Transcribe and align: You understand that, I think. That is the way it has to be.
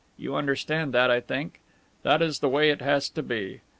You 0.17 0.35
understand 0.35 0.95
that, 0.95 1.11
I 1.11 1.19
think. 1.19 1.59
That 2.01 2.23
is 2.23 2.39
the 2.39 2.49
way 2.49 2.71
it 2.71 2.81
has 2.81 3.07
to 3.09 3.21
be. 3.21 3.61